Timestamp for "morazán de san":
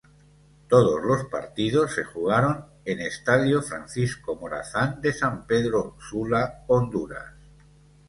4.35-5.45